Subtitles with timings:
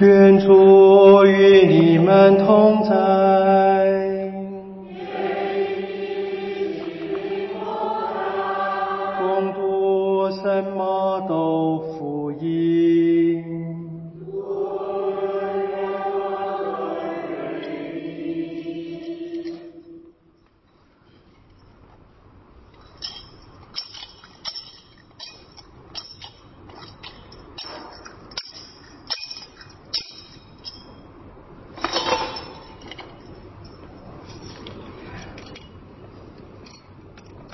[0.00, 3.37] 愿主与你们同在。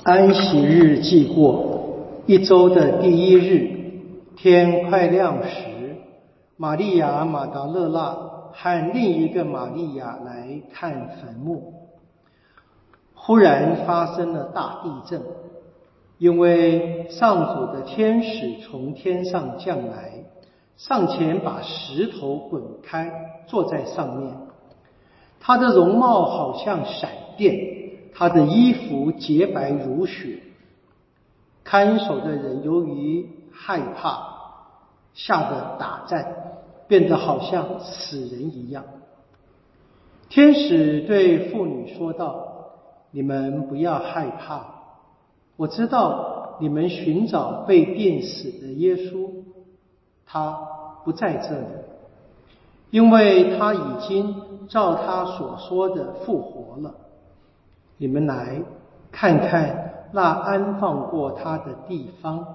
[0.05, 3.67] 安息日既过，一周的第一日，
[4.37, 5.95] 天快亮时，
[6.57, 8.15] 玛利亚马达勒纳
[8.53, 11.73] 和另一个玛利亚来看坟墓。
[13.15, 15.23] 忽然发生了大地震，
[16.19, 20.11] 因为上主的天使从天上降来，
[20.77, 23.11] 上前把石头滚开，
[23.47, 24.31] 坐在上面。
[25.39, 27.84] 他的容貌好像闪电。
[28.17, 30.39] 他的衣服洁白如雪，
[31.65, 34.19] 看守的人由于害怕，
[35.13, 36.33] 吓得打颤，
[36.87, 38.85] 变得好像死人一样。
[40.29, 42.71] 天使对妇女说道
[43.11, 44.65] ：“你们不要害怕，
[45.57, 49.29] 我知道你们寻找被电死的耶稣，
[50.25, 50.57] 他
[51.03, 51.67] 不在这里，
[52.91, 56.95] 因为他已经照他所说的复活了。”
[57.97, 58.61] 你们来
[59.11, 62.45] 看看那安放过他的地方，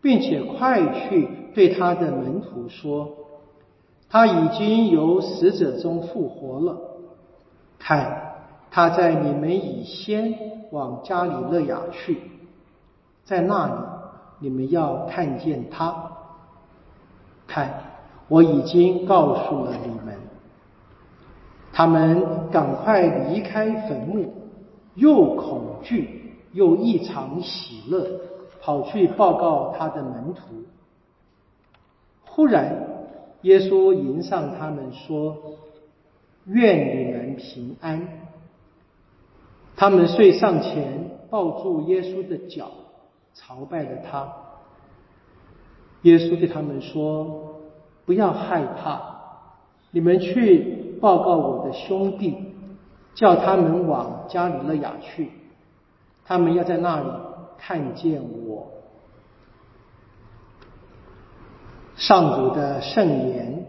[0.00, 3.08] 并且快去对他的门徒说：
[4.08, 6.76] 他已经由死者中复活了。
[7.78, 8.34] 看，
[8.70, 10.34] 他在你们以先
[10.70, 12.20] 往加里勒雅去，
[13.24, 13.72] 在那里
[14.38, 16.12] 你们要看见他。
[17.46, 17.74] 看，
[18.28, 20.16] 我已经告诉了你们。
[21.72, 24.32] 他们赶快离开坟墓。
[24.96, 28.20] 又恐惧又异常喜乐，
[28.60, 30.64] 跑去报告他的门徒。
[32.24, 32.88] 忽然，
[33.42, 35.36] 耶稣迎上他们说
[36.44, 38.08] ：“愿你们平安。”
[39.76, 42.70] 他们遂上前抱住耶稣的脚，
[43.34, 44.32] 朝拜了他。
[46.02, 47.60] 耶稣对他们说
[48.06, 49.00] ：“不要害怕，
[49.90, 52.34] 你们去报告我的兄弟。”
[53.16, 55.30] 叫他们往加里勒雅去，
[56.26, 57.06] 他们要在那里
[57.56, 58.70] 看见我。
[61.96, 63.64] 上主的圣言。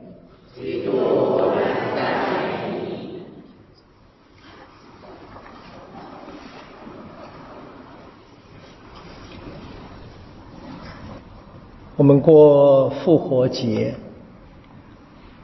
[11.96, 13.96] 我们过复活节，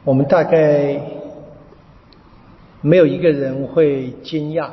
[0.03, 1.22] 我们大概。
[2.85, 4.71] 没有一个人会惊讶，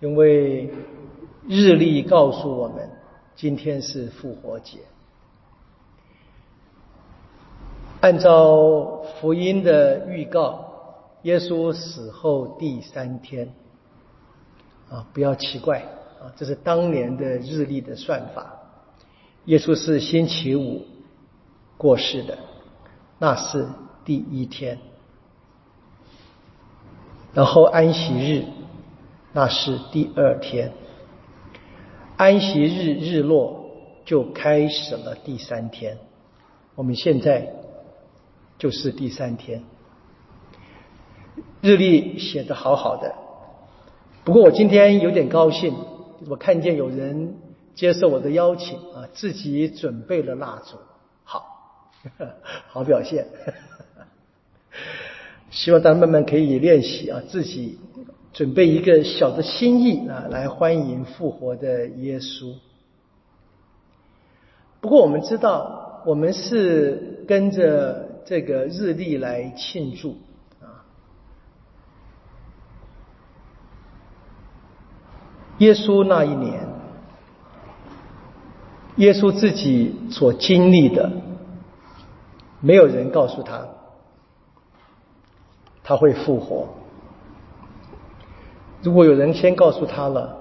[0.00, 0.70] 因为
[1.48, 2.90] 日历告诉我们，
[3.34, 4.80] 今天是复活节。
[8.02, 10.68] 按照福音的预告，
[11.22, 13.48] 耶稣死后第三天，
[14.90, 15.78] 啊，不要奇怪
[16.20, 18.58] 啊，这是当年的日历的算法。
[19.46, 20.84] 耶稣是星期五
[21.78, 22.36] 过世的，
[23.18, 23.66] 那是
[24.04, 24.78] 第一天。
[27.34, 28.44] 然后安息日，
[29.32, 30.72] 那是第二天。
[32.16, 33.70] 安息日日落
[34.04, 35.98] 就开始了第三天。
[36.74, 37.52] 我们现在
[38.58, 39.64] 就是第三天。
[41.60, 43.14] 日历写的好好的，
[44.24, 45.74] 不过我今天有点高兴，
[46.28, 47.36] 我看见有人
[47.74, 50.76] 接受我的邀请啊，自己准备了蜡烛，
[51.24, 51.46] 好，
[52.68, 53.26] 好表现。
[55.52, 57.78] 希望大家慢慢可以练习啊，自己
[58.32, 62.54] 准备一个小的心意啊，来欢迎复活的耶稣。
[64.80, 70.16] 不过我们知道，我们是跟着这个日历来庆祝
[70.62, 70.88] 啊。
[75.58, 76.66] 耶稣那一年，
[78.96, 81.12] 耶稣自己所经历的，
[82.60, 83.68] 没有人告诉他。
[85.84, 86.68] 他会复活。
[88.82, 90.36] 如果有人先告诉他了，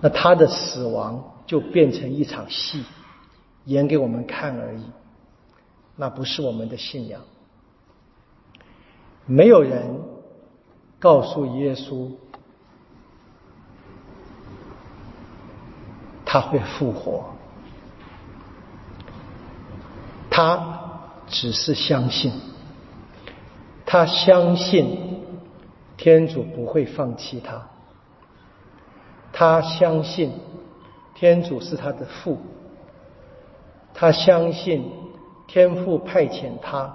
[0.00, 2.84] 那他的死亡就变成一场戏，
[3.64, 4.82] 演给我们看而已。
[5.96, 7.20] 那不是我们的信仰。
[9.26, 10.00] 没有人
[10.98, 12.10] 告诉耶稣
[16.24, 17.24] 他会复活，
[20.30, 20.80] 他
[21.26, 22.32] 只是相信，
[23.90, 24.98] 他相信
[25.96, 27.66] 天主不会放弃他，
[29.32, 30.30] 他相信
[31.14, 32.36] 天主是他的父，
[33.94, 34.92] 他相信
[35.46, 36.94] 天父派遣他，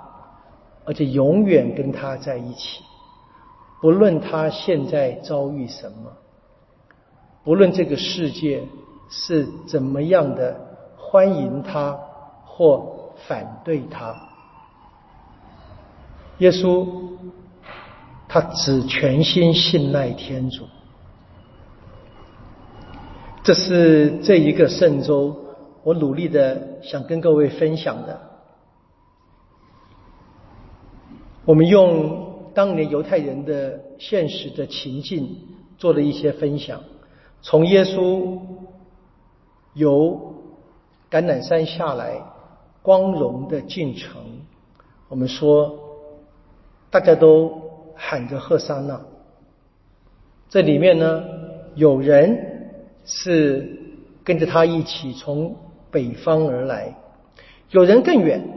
[0.85, 2.83] 而且永远跟他在一起，
[3.81, 6.11] 不论他现在遭遇什么，
[7.43, 8.67] 不论这个世界
[9.09, 10.55] 是怎么样的
[10.95, 11.99] 欢迎他
[12.45, 12.93] 或。
[13.27, 14.15] 反对他，
[16.43, 16.85] 耶稣
[18.27, 20.65] 他只全心信赖天主，
[23.43, 25.33] 这是这一个圣周
[25.85, 28.19] 我努力的想跟各位分享的。
[31.45, 35.37] 我们用当年犹太人的现实的情境
[35.77, 36.81] 做了一些分享，
[37.41, 38.37] 从耶稣
[39.75, 40.35] 由
[41.09, 42.21] 橄榄山下来。
[42.81, 44.21] 光荣的进程，
[45.07, 45.79] 我们说，
[46.93, 49.01] 大家都喊着赫萨那。
[50.47, 51.23] 这里面呢，
[51.73, 52.69] 有人
[53.03, 53.79] 是
[54.23, 55.55] 跟着他一起从
[55.89, 56.95] 北方而来，
[57.71, 58.47] 有人更远，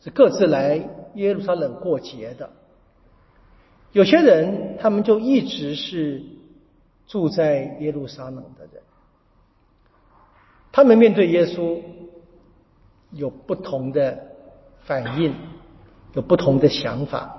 [0.00, 0.80] 是各自来
[1.16, 2.48] 耶路撒冷过节的。
[3.92, 6.22] 有些人他们就一直是
[7.06, 8.82] 住在耶路撒冷的人，
[10.72, 11.82] 他们面对耶稣。
[13.10, 14.18] 有不同的
[14.84, 15.34] 反应，
[16.14, 17.37] 有不同的想法。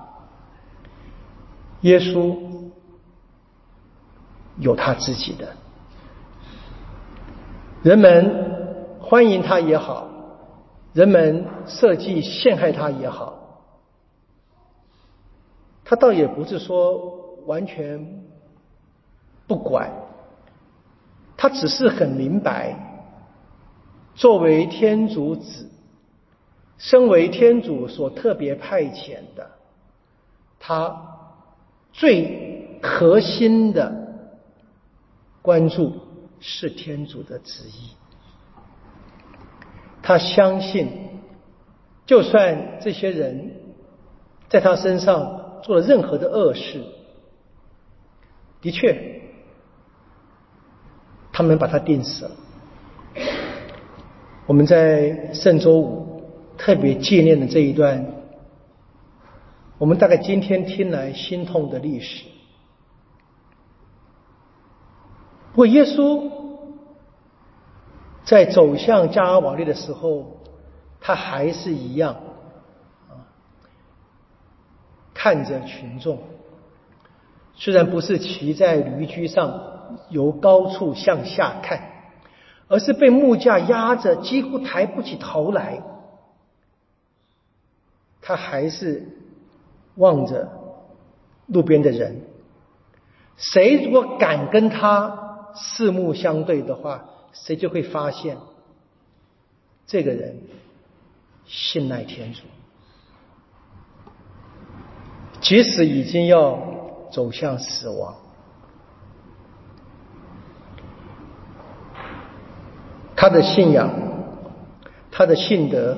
[1.82, 2.38] 耶稣
[4.58, 5.56] 有他自己的，
[7.84, 10.10] 人们欢迎他也好，
[10.94, 13.62] 人们设计陷害他也好，
[15.86, 18.24] 他倒也不是说完全
[19.48, 19.90] 不管，
[21.38, 22.88] 他只是很明白。
[24.16, 25.70] 作为天主子，
[26.78, 29.50] 身为天主所特别派遣的，
[30.60, 31.19] 他
[32.00, 33.94] 最核心的
[35.42, 35.94] 关注
[36.40, 37.92] 是天主的旨意。
[40.02, 40.88] 他相信，
[42.06, 43.52] 就算这些人
[44.48, 46.82] 在他身上做了任何的恶事，
[48.62, 49.22] 的确，
[51.34, 52.32] 他们把他定死了。
[54.48, 56.24] 我们在圣周五
[56.58, 58.19] 特别纪念的这一段，
[59.80, 62.26] 我们大概今天听来心痛的历史。
[65.52, 66.30] 不过耶稣
[68.24, 70.42] 在走向加尔瓦利的时候，
[71.02, 72.14] 他还是一样
[73.10, 73.26] 啊，
[75.14, 76.20] 看着群众，
[77.56, 81.82] 虽然不是骑在驴驹上，由高处向下看。
[82.72, 85.82] 而是被木架压着，几乎抬不起头来。
[88.22, 89.08] 他还是
[90.00, 90.50] 望着
[91.48, 92.22] 路边的人。
[93.38, 98.38] 谁如果敢跟他四目相对的话，谁就会发现，
[99.88, 100.42] 这个人
[101.46, 102.42] 信赖天主，
[105.40, 106.60] 即使已经要
[107.12, 108.16] 走向死亡。
[113.16, 113.90] 他的信仰，
[115.12, 115.98] 他的信德，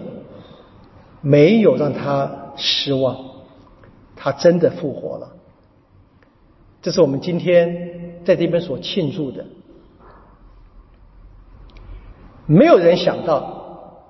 [1.22, 3.31] 没有让他失望，
[4.24, 5.36] 他真的复活了。
[6.80, 9.44] 这是我们今天在这边所庆祝的。
[12.46, 14.04] 没有人想到，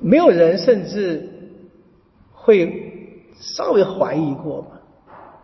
[0.00, 1.28] 没有人甚至
[2.32, 4.80] 会稍微怀疑过吧？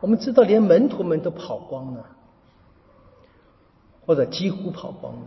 [0.00, 2.06] 我们知道，连门徒们都跑光了，
[4.06, 5.26] 或者几乎跑光了。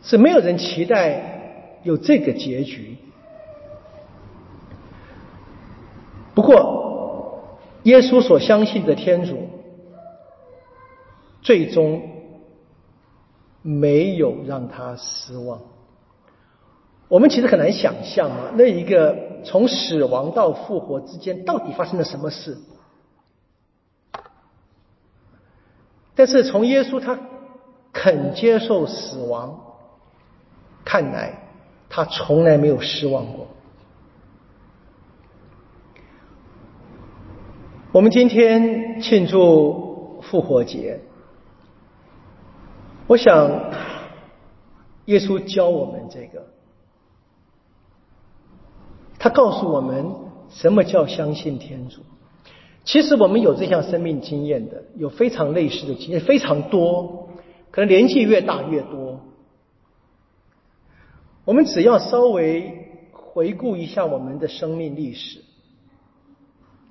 [0.00, 2.96] 是没有人期待有这个结局。
[6.36, 7.40] 不过，
[7.84, 9.38] 耶稣所相信的天主，
[11.40, 12.02] 最终
[13.62, 15.58] 没有让他失望。
[17.08, 22.58] 我们其实很难想象啊，那一个从死亡到复活之间到底发生了什么事？
[26.14, 27.18] 但是从耶稣他
[27.94, 29.58] 肯接受死亡。
[30.84, 31.48] 看来
[31.88, 33.46] 他从来没有失望过。
[37.96, 41.00] 我们今天庆祝复活节，
[43.06, 43.72] 我想
[45.06, 46.44] 耶稣教我们这个，
[49.18, 50.14] 他告诉我们
[50.50, 52.02] 什么叫相信天主。
[52.84, 57.30] 其实我们有这项生命经验的，有非常类似的经验，非常多，
[57.70, 59.20] 可能年纪越大越多。
[61.46, 65.40] 我们只要稍微回顾一下我们的生命历史。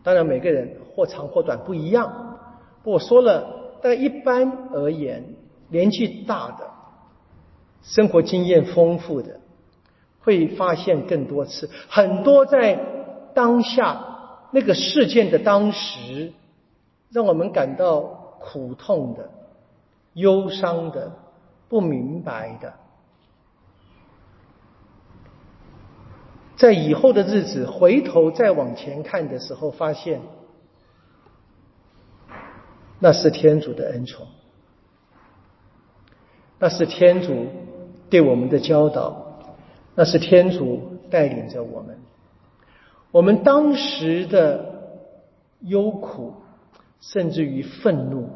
[0.01, 2.37] 当然，每个人或长或短不一样。
[2.83, 5.35] 我说了，但一般而言，
[5.69, 6.69] 年纪大的、
[7.81, 9.39] 生活经验丰富的，
[10.21, 12.79] 会发现更多次，很多在
[13.33, 14.05] 当下
[14.51, 16.31] 那个事件的当时，
[17.09, 18.01] 让我们感到
[18.39, 19.29] 苦痛的、
[20.13, 21.11] 忧伤的、
[21.67, 22.73] 不明白的。
[26.55, 30.21] 在以后的日子，回头再往前看的时候，发现
[32.99, 34.27] 那是天主的恩宠，
[36.59, 37.47] 那是天主
[38.09, 39.39] 对我们的教导，
[39.95, 41.97] 那是天主带领着我们。
[43.11, 44.99] 我们当时的
[45.61, 46.33] 忧苦，
[47.01, 48.29] 甚至于愤怒，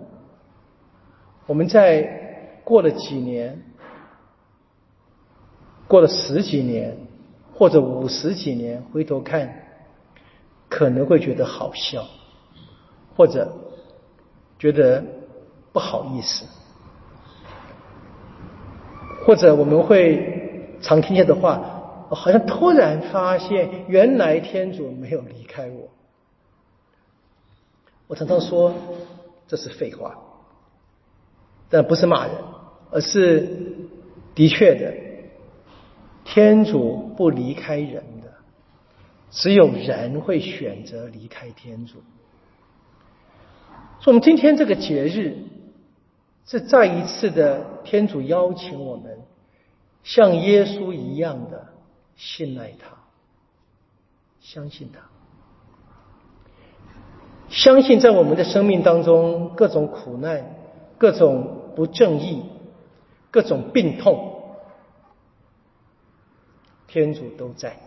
[1.48, 3.62] 我们在过了几年，
[5.88, 6.98] 过了十几年。
[7.52, 9.66] 或者五十几年回头看，
[10.70, 12.08] 可能会觉得好笑，
[13.18, 13.54] 或者
[14.60, 15.04] 觉得
[15.72, 16.46] 不好意思，
[19.26, 21.60] 或者我们会常听见的话，
[22.10, 25.90] 好像突然发现，原来天主没有离开我。
[28.08, 28.74] 我常常说
[29.48, 30.18] 这是废话，
[31.70, 32.36] 但不是骂人，
[32.92, 33.78] 而是
[34.36, 34.94] 的确的。
[36.26, 38.32] 天主不离开人的，
[39.32, 42.04] 只有人会选择离开天主。
[44.02, 45.38] 所以，我们今天这个节日，
[46.46, 49.20] 是再一次的天主邀请我们，
[50.04, 51.68] 像耶稣一样的
[52.16, 52.96] 信赖他，
[54.40, 55.02] 相信他，
[57.50, 60.56] 相信在我们的生命当中，各种苦难、
[60.98, 62.44] 各种不正义、
[63.32, 64.36] 各种病痛。
[66.88, 67.78] 天主都在，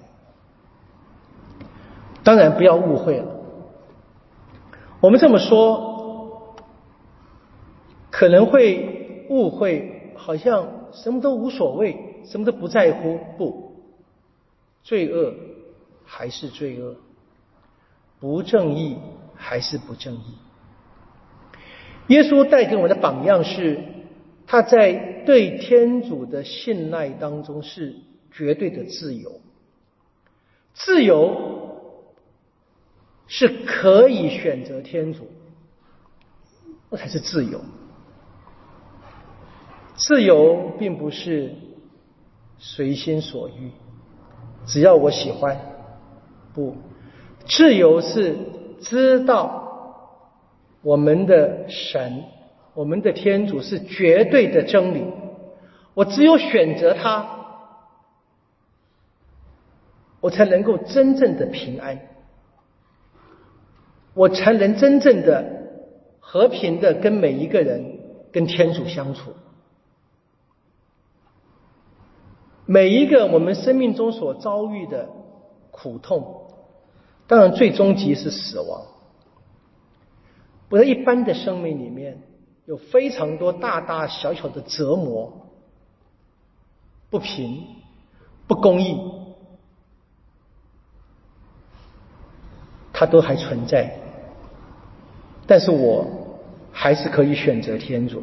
[2.23, 3.27] 当然不要误会了。
[5.01, 5.92] 我们这么说，
[8.23, 13.19] 可能会误会，好像什么都无所谓，什么都不在乎。
[13.37, 13.83] 不，
[14.85, 15.35] 罪恶
[16.05, 16.95] 还是罪恶，
[18.21, 18.97] 不正义
[19.35, 20.37] 还是不正义。
[22.15, 23.81] 耶稣带给我们的榜样是，
[24.47, 27.97] 他在对天主的信赖当中是。
[28.31, 29.41] 绝对的自由，
[30.75, 31.83] 自由
[33.27, 35.29] 是可以选择天主，
[36.89, 37.61] 那才是自由。
[40.07, 41.55] 自由并不是
[42.59, 43.71] 随心所欲，
[44.67, 45.59] 只要我喜欢。
[46.55, 46.77] 不，
[47.47, 48.37] 自由是
[48.81, 50.19] 知道
[50.83, 52.25] 我们的神，
[52.75, 55.05] 我们的天主是绝对的真理，
[55.95, 57.39] 我只有选择他。
[60.21, 61.99] 我才能够真正的平安，
[64.15, 65.45] 我才能真正的
[66.21, 67.99] 和平的跟每一个人、
[68.33, 69.33] 跟天主相处。
[72.67, 75.09] 每一个我们生命中所遭遇的
[75.71, 76.47] 苦痛，
[77.27, 78.83] 当然最终极是死亡。
[80.71, 82.23] 我在一般的生命里面，
[82.65, 85.49] 有非常多大大小小的折磨、
[87.11, 87.65] 不平、
[88.47, 88.97] 不公义。
[92.95, 93.99] 它都还存在，
[95.45, 96.07] 但是我
[96.71, 98.23] 还是可以选择天主。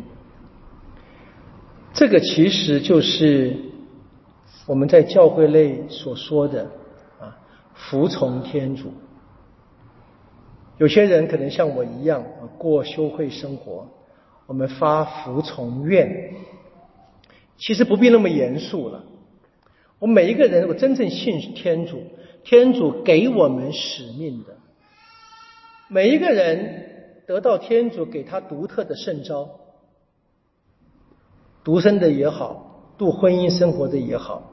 [1.93, 3.58] 这个其实就是
[4.70, 6.70] 我们在教会内所说的
[7.20, 7.36] 啊，
[7.74, 8.94] 服从天主。
[10.78, 12.24] 有些人可能像我一样
[12.60, 13.88] 过修会生活，
[14.46, 16.36] 我们发服从愿，
[17.58, 19.06] 其实不必那么严肃了。
[19.98, 22.04] 我每一个人，我真正信天主，
[22.44, 24.56] 天主给我们使命的。
[25.88, 29.50] 每一个人得到天主给他独特的圣招，
[31.64, 34.44] 独生的也好，度婚姻生活的也好，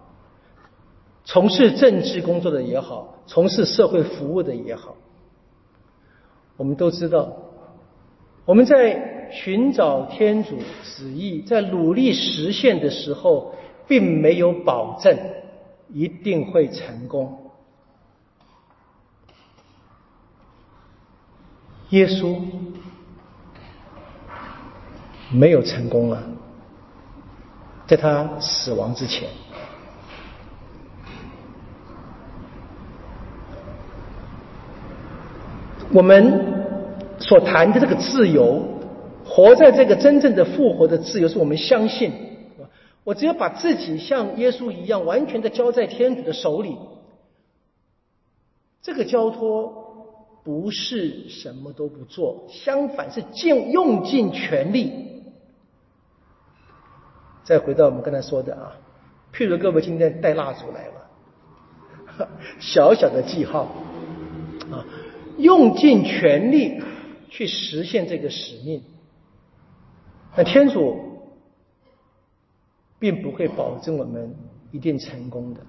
[1.27, 4.95] 从事政治工作的也好，从事社会服务的也好，
[6.57, 7.37] 我们都知道，
[8.45, 13.57] 我们在寻找天主旨意，在努力实现的时候，
[13.89, 15.19] 并没有保证
[15.93, 17.51] 一定会成功。
[21.91, 22.41] 耶稣
[25.33, 26.23] 没有成功啊，
[27.89, 29.29] 在他死亡之前，
[35.97, 36.21] 我们
[37.19, 38.63] 所谈的这个自由，
[39.25, 42.13] 活在这个真正的复活的自由，是我们相信，
[43.03, 46.77] 我只有把自己像耶稣一样完全的交在天主的手里，
[48.83, 54.93] 这个交托不是什么都不做，相反是尽用尽全力。
[57.43, 58.77] 再回到我们刚才说的啊，
[59.33, 62.29] 譬如各位今天带蜡烛来了，
[62.61, 63.67] 小小的记号，
[65.39, 66.81] 用尽全力
[67.29, 68.83] 去实现这个使命，
[70.37, 70.97] 那天主
[72.99, 74.35] 并不会保证我们
[74.73, 75.61] 一定成功的。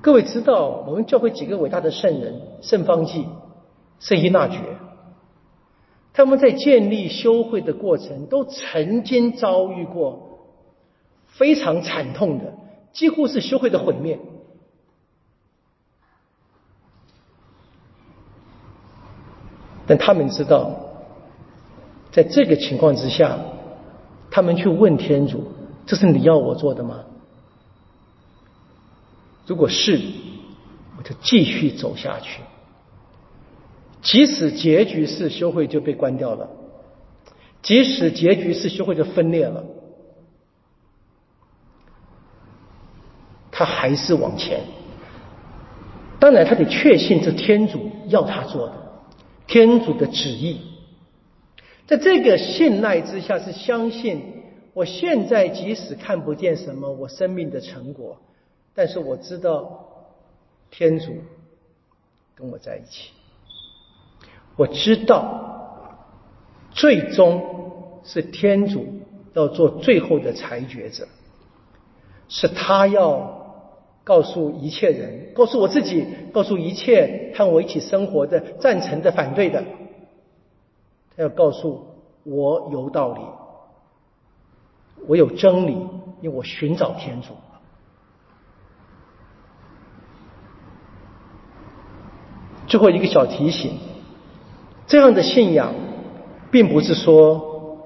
[0.00, 3.26] 各位知道，我们教会几个伟大的圣人，圣方济、
[4.00, 4.58] 圣依纳爵，
[6.12, 10.40] 他们在建立修会的过程，都曾经遭遇过
[11.26, 12.54] 非常惨痛的，
[12.92, 14.18] 几乎是修会的毁灭。
[19.86, 20.70] 但他们知道，
[22.10, 23.38] 在这个情况之下，
[24.30, 25.52] 他们去问天主
[25.86, 27.00] ：“这是你要我做的吗？”
[29.46, 30.00] 如果是，
[30.96, 32.40] 我就继续走下去。
[34.00, 36.48] 即使结局是修会就被关掉了，
[37.62, 39.64] 即使结局是修会就分裂了，
[43.50, 44.60] 他还是往前。
[46.20, 48.83] 当然，他得确信这天主要他做的，
[49.46, 50.60] 天主的旨意。
[51.86, 58.18] 在这个信赖之下，是相信我现在即使看不见什么我生命的成果。
[58.74, 59.86] 但是我知道
[60.70, 61.14] 天主
[62.34, 63.10] 跟我在一起，
[64.56, 65.98] 我知道
[66.72, 68.84] 最终是天主
[69.34, 71.06] 要做最后的裁决者，
[72.28, 73.43] 是他要
[74.04, 79.64] 告诉一切人，告诉我自己，告诉一切和我一起生活的赞成的、反对的，
[81.16, 81.86] 他要告诉
[82.22, 83.20] 我有道理，
[85.06, 85.72] 我有真理，
[86.20, 87.28] 因为我寻找天主。
[92.66, 93.78] 最后一个小提醒：
[94.86, 95.72] 这样的信仰，
[96.50, 97.78] 并不是说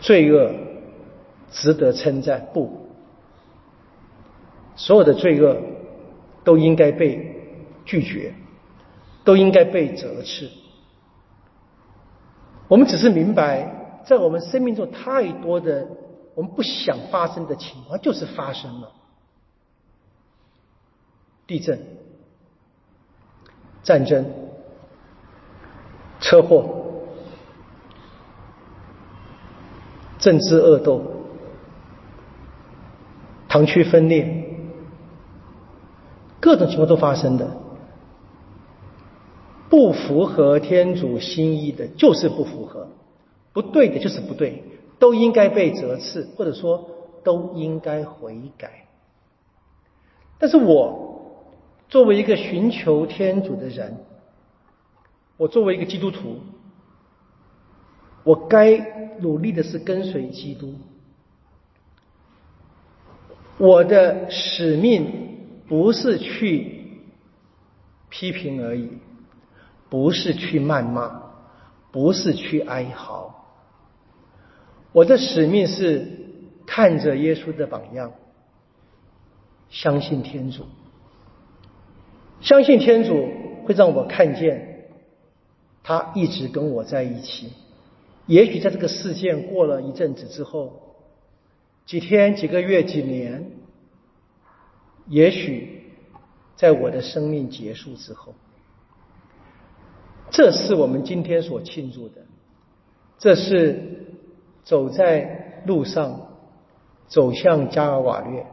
[0.00, 0.52] 罪恶
[1.50, 2.87] 值得称赞，不，
[4.78, 5.60] 所有的罪恶
[6.42, 7.36] 都应该被
[7.84, 8.32] 拒绝，
[9.24, 10.48] 都应该被责斥。
[12.68, 15.86] 我们只是明白，在我们生命中太多的
[16.34, 18.92] 我们不想发生的情况，就是发生了，
[21.46, 21.78] 地震。
[23.80, 24.26] 战争、
[26.20, 26.84] 车祸、
[30.18, 31.00] 政治恶斗、
[33.48, 34.37] 堂区分裂，
[36.48, 37.58] 各种情况都发生的。
[39.68, 42.86] 不符合天主心意的，就是不符合；
[43.52, 44.64] 不对的，就是不对，
[44.98, 46.88] 都应该被责斥，或者说
[47.22, 48.86] 都应该悔改。
[50.38, 51.06] 但是我。
[51.90, 53.96] 作为一个寻求天主的人，
[55.38, 56.36] 我作为一个基督徒，
[58.24, 60.74] 我该努力的是跟随基督。
[63.56, 65.27] 我的使命
[65.68, 66.88] 不是去
[68.08, 68.88] 批评而已，
[69.90, 71.22] 不是去谩骂，
[71.92, 73.34] 不是去哀嚎。
[74.92, 76.08] 我的使命是
[76.66, 78.12] 看着耶稣的榜样，
[79.68, 80.64] 相信天主。
[82.40, 83.28] 相信天主
[83.64, 84.86] 会让我看见，
[85.82, 87.52] 他一直跟我在一起。
[88.26, 90.94] 也许在这个事件过了一阵子之后，
[91.84, 93.50] 几天、几个月、几年，
[95.08, 95.82] 也许
[96.56, 98.34] 在我的生命结束之后，
[100.30, 102.22] 这是我们今天所庆祝的。
[103.18, 104.16] 这是
[104.64, 106.28] 走在路上，
[107.06, 108.46] 走向加尔瓦略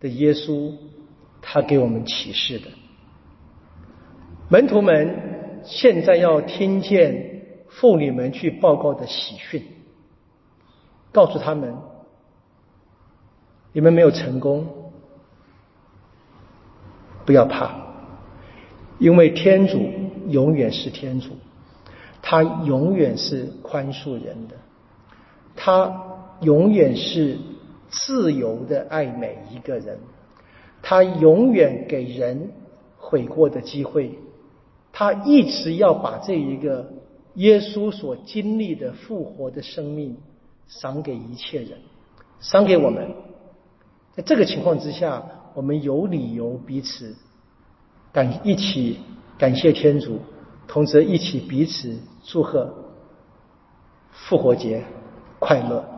[0.00, 0.72] 的耶稣。
[1.48, 2.66] 他给我们启示的
[4.48, 9.62] 门徒们，现在要听见妇女们去报告的喜讯，
[11.12, 11.76] 告诉他们：
[13.72, 14.85] 你们没有成功，
[17.26, 17.74] 不要怕，
[18.98, 19.78] 因为天主
[20.28, 21.32] 永远是天主，
[22.22, 24.54] 他永远是宽恕人的，
[25.56, 26.04] 他
[26.40, 27.36] 永远是
[27.88, 29.98] 自由的爱每一个人。
[30.82, 32.52] 他永远给人
[32.96, 34.16] 悔过的机会，
[34.92, 36.92] 他一直要把这一个
[37.34, 40.16] 耶稣所经历的复活的生命
[40.68, 41.80] 赏给一切人，
[42.38, 43.10] 赏给我们。
[44.14, 45.24] 在这个情况之下，
[45.56, 47.16] 我们有理由彼此
[48.12, 48.98] 感一起
[49.38, 50.20] 感谢天主，
[50.68, 52.74] 同时一起彼此祝贺
[54.12, 54.84] 复活节
[55.38, 55.95] 快乐。